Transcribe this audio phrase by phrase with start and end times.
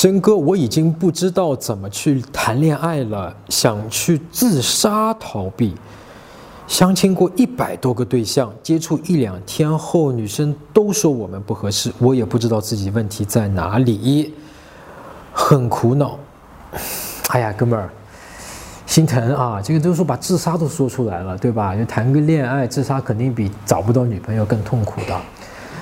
[0.00, 5.74] 真哥，我已经不知道怎么去谈恋爱了，想去自杀逃避。
[6.66, 14.32] 相亲过一百多个对象，接触一两天后，女生都说我们不合适，我也不知道自己问题在哪里，
[15.34, 16.18] 很苦恼。
[17.28, 17.90] 哎呀，哥们儿，
[18.86, 19.60] 心疼啊！
[19.60, 21.76] 这个都说把自杀都说出来了，对吧？
[21.76, 25.20] 就谈个恋爱，自杀肯定比找不到女朋友更痛苦的。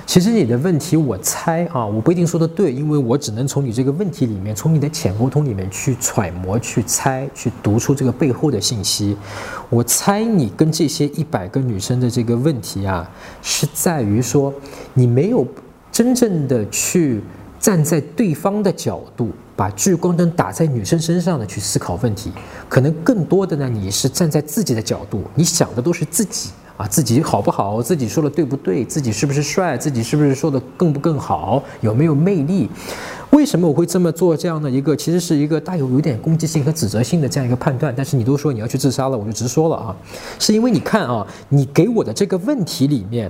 [0.09, 9.15] 其实你的问题，我猜啊，我不一定说的对，因为我只能从你这个问题里面，从你的浅沟通里面去揣摩、去猜、去读出这个背后的信息。
[9.69, 13.07] 我猜你跟这些一百个女生的这个问题啊，
[13.43, 14.51] 是在于说
[14.95, 15.45] 你没有
[15.91, 17.21] 真正的去
[17.59, 22.31] 站在对方的角度，把聚光灯打在女生身上的去思考问题。
[22.67, 26.49] 可能更多的呢，你是站在自己的角度，你想的都是自己。
[26.79, 27.81] 啊，自己好不好？
[27.81, 28.85] 自己说的对不对？
[28.85, 29.77] 自己是不是帅？
[29.77, 31.61] 自己是不是说的更不更好？
[31.81, 32.69] 有没有魅力？
[33.31, 34.35] 为什么我会这么做？
[34.35, 37.93] 这样的一个其实是一个带有有点攻击性和指责性的这样一个判断。
[37.93, 39.93] 但是你都说你要去自杀了，我就直说了啊，
[40.39, 43.29] 是因为你看啊，你给我的这个问题里面，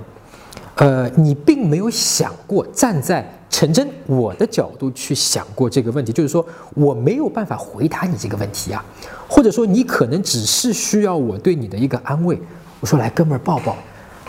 [0.76, 8.84] 呃，你并没有想过站在陈真我的角度去想过这个问题，就是说我没有办法回答你这个问题啊，
[9.28, 12.40] 或者说你可能只是需要我对你的一个安慰。
[12.80, 13.76] 我说来，哥们儿抱抱，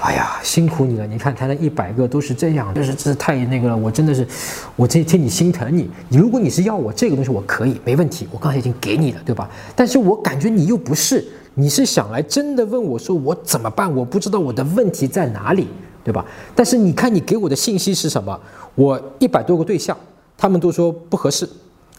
[0.02, 1.08] 哎呀，辛苦你了！
[1.08, 3.78] 你看谈了一百个都是这样，这是这是太那个了。
[3.78, 4.28] 我真的是，
[4.76, 5.90] 我这替你心疼你。
[6.10, 9.50] 你如果你是要我这个东西，我可以没问题，我刚才已经给你了，对吧？
[9.76, 13.94] 但是我感觉你又不是，你是想来真的问我说我怎么办？
[13.96, 15.68] 我不知道我的问题在哪里，
[16.04, 16.26] 对吧？
[16.54, 18.38] 但是你看你给我的信息是什么？
[18.76, 19.96] 我一百多个对象，
[20.38, 21.48] 他们都说不合适，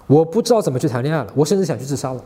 [0.06, 2.22] 我不知道怎么去谈恋爱了，我甚至想去自杀了。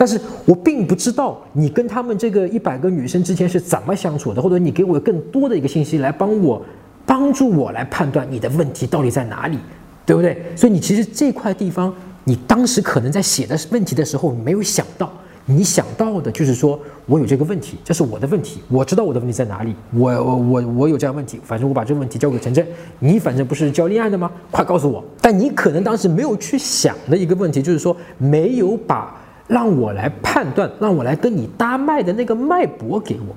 [0.00, 6.64] 但是我并不知道你跟他们这个一百个女生之前是怎么相处的，或者你给我更多的一个信息来帮我
[7.04, 9.58] 帮助我来判断你的问题到底在哪里，
[10.06, 10.40] 对不对？
[10.54, 15.12] 所以你其实这块地方，你当时可能在写的问题的时候没有想到，
[15.46, 22.64] 你想到的就是说我有这个问题，这是我的问题，我知道我的问题在哪里，我我我我有这样问题，反正我把这个问题交给陈真，
[23.00, 24.30] 你反正不是教恋爱的吗？
[24.52, 25.04] 快告诉我。
[25.20, 29.12] 但你可能当时没有去想的一个问题就是说没有把。
[29.48, 33.34] 让我来判断，让我来跟你搭脉的那个脉搏给我，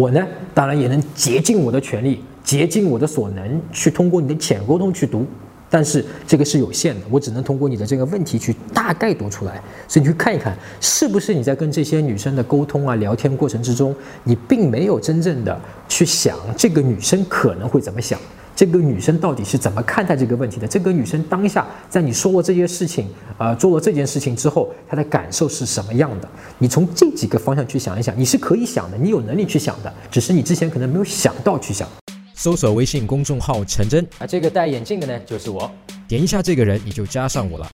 [0.00, 5.26] 我呢，当然也能竭尽我的全力，竭尽我的所能去通过你的浅沟通去读，
[5.68, 18.18] 但是这个是有限的，我只能通过你的这个问题去大概读出来，所以你去看一看，是不是你在跟这些女生的沟通啊、聊天过程之中，你并没有真正的去想这个女生可能会怎么想。
[18.58, 20.66] 这个女生到底是怎么看待这个问题的？
[20.66, 23.06] 这个女生当下在你说过这些事情，
[23.38, 26.28] 呃，做了这件事情之后，她的感受是什么样的？
[26.58, 31.88] 你从这几个方向去想一想，你是可以想的，你有能力去想的，只是你之前可能没有想到去想。
[32.34, 35.70] 搜索微信公众号陈真，啊，这个戴眼镜的呢，就是我，
[36.08, 37.66] 点一下这个人，你就加上我了。